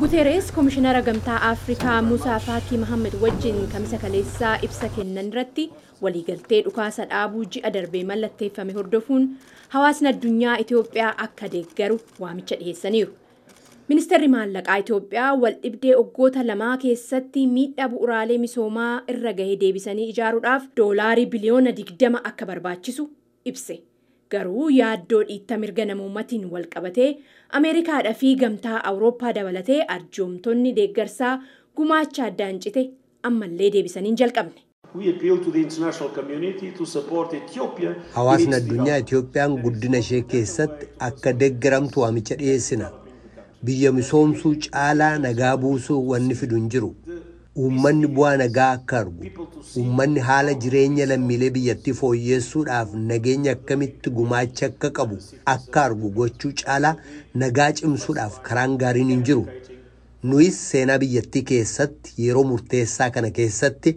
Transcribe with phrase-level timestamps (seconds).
[0.00, 5.64] guteeres koomishinara gamtaa afrikaa musaa faakii mahammad wajjin kamisa kaleessaa ibsa kennan irratti
[6.04, 9.26] waliigaltee dhukaasa dhaabuu ji'a darbee mallatteeffame hordofuun
[9.74, 13.12] hawaasni addunyaa itiyoophiyaa akka deeggaru waamicha dhiheessaniiru.
[13.88, 20.62] Ministeerri maallaqaa itiyoophiyaa wal dhibdee waggoota lamaa keessatti miidhaa bu'uraalee misoomaa irra gahee deebisanii ijaaruudhaaf
[20.82, 23.10] doolaarii biliyoona 20 akka barbaachisu
[23.52, 23.80] ibse
[24.34, 27.10] garuu yaaddoo dhiitta mirga namoomaatiin wal qabatee
[27.60, 31.32] ameerikaadhaa fi gamtaa awurooppaa dabalatee arjoomtonni deeggarsaa
[31.76, 32.82] gumaacha addaan cite
[33.30, 34.60] ammallee deebisanii hin jalqabne.
[38.14, 42.90] Hawaasni addunyaa Itiyoophiyaan guddina ishee keessatti akka deeggaramtu waamicha dhiyeessina.
[43.64, 46.94] Biyya misoomsuu caalaa nagaa buusuu wanni fidu hin jiru.
[47.60, 49.24] Uummanni bu'aa nagaa akka argu,
[49.80, 55.18] uummanni haala jireenya lammiilee biyyattii fooyyessuudhaaf nageenya akkamitti gumaacha akka qabu
[55.54, 56.92] akka argu gochuu caalaa
[57.44, 59.44] nagaa cimsuudhaaf karaan gaariin hin jiru.
[60.30, 63.94] Nuyis seenaa biyyattii keessatti yeroo murteessaa kana keessatti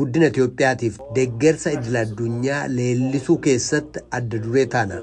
[0.00, 5.02] guddina Itiyoophiyaatiif deeggarsa idil addunyaa leellisuu keessatti adda duree taana.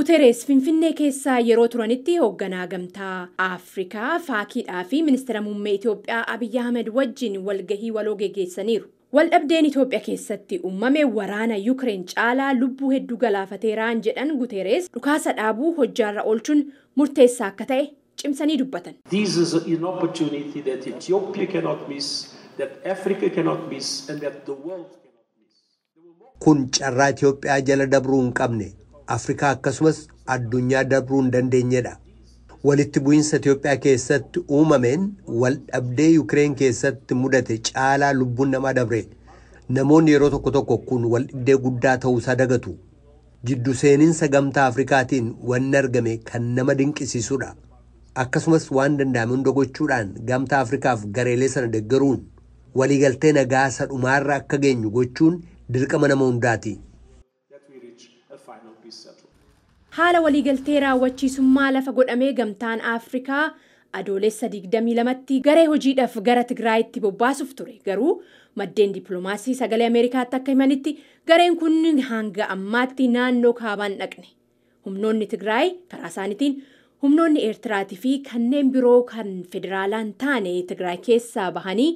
[0.00, 6.88] Guteeres finfinnee keessaa yeroo turanitti hoogganaa gamtaa afrikaa faakiidhaa fi ministeera muummee itiyoophiyaa abiyyi ahmed
[6.98, 8.86] wajjin walgahii waloo geggeessaniiru
[9.18, 16.22] waldhabdeen itiyoophiyaa keessatti uumame waraana yuukireen caalaa lubbuu hedduu galaafateeraan jedhan guteeres dhukaasa dhaabuu hojjaarra
[16.32, 16.64] oolchuun
[17.02, 17.84] murteessaa akka ta'e
[18.22, 18.94] cimsanii dubbatan.
[19.18, 22.08] This is an opportunity that Ethiopia cannot miss,
[22.56, 26.36] that Africa cannot miss, and that the world cannot miss.
[26.44, 28.72] Kun carraa Itiyoophiyaa jala dabruu hin qabne.
[29.16, 29.98] Afrikaa akkasumas
[30.34, 31.92] addunyaa dabruu hin dandeenyedha.
[32.64, 35.06] Walitti bu'iinsa Itiyoophiyaa keessatti uumameen
[35.44, 39.00] wal dhabdee Yukireen keessatti mudate caalaa lubbuun namaa dabre.
[39.78, 42.74] Namoonni yeroo tokko tokko kun wal dhibdee guddaa ta'uusaa dagatu.
[43.48, 47.54] Jiddu seeninsa gamtaa Afrikaatiin wanni argame kan nama dinqisiisudha.
[48.24, 52.20] Akkasumas waan danda'ame hunda gochuudhaan gamtaa Afrikaaf gareelee sana deeggaruun
[52.80, 55.40] waliigaltee nagaa sadhumaarra akka geenyu gochuun
[55.72, 56.74] dirqama nama hundaati.
[59.98, 63.44] Haala waliigaltee raawwachiisummaa lafa godhamee gamtaan afrikaa
[63.98, 67.74] adoolessa 22tti garee hojiidhaaf gara tigraayitti bobbaasuuf ture.
[67.84, 68.12] Garuu
[68.54, 70.92] maddeen dippiloomaasii sagalee ameerikaatti akka himanitti
[71.26, 74.26] gareen kun hanga ammaatti naannoo kaabaan dhaqne.
[74.86, 76.62] Humnoonni tigraay karaa isaaniitiin
[77.02, 81.90] humnoonni eertiraatii fi kanneen biroo kan federaalaan taane tigraay keessaa bahanii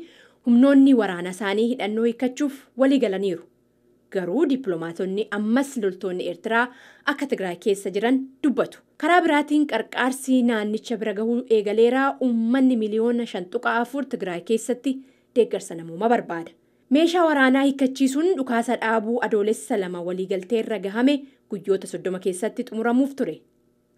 [0.46, 3.42] humnoonni waraana isaanii hidhannoo hiikkachuuf walii galaniiru.
[4.16, 6.64] Garuu dippiloomaatonni ammas loltoonni eertiraa
[7.12, 8.78] akka tigraay keessa jiran dubbatu.
[9.02, 14.92] Karaa biraatiin qarqaarsi naannicha bira gahuu eegaleeraa uummanni miliyoona shan tuqaa afur tigraay keessatti
[15.36, 16.50] deeggarsa namoomaa barbaada.
[16.90, 21.14] Meeshaa waraanaa hiikkachiisuun dhukaasa dhaabuu adoolessa lama waliigaltee irra gahame
[21.50, 23.36] guyyoota soddoma keessatti xumuramuuf ture.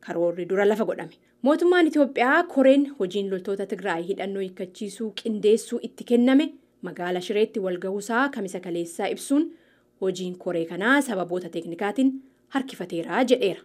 [0.07, 1.15] Karoorri dura lafa godhame.
[1.43, 6.47] Mootummaan itiyoophiyaa koreen hojiin loltoota tigraay hidhannoo hiikkachiisuu qindeessuu itti kenname.
[6.83, 9.51] Magaala shireetti walgahuusaa kamisa kaleessaa ibsuun.
[10.01, 13.63] Hojiin koree kanaa sababoota teeknikaatiin harkifateera jedheera.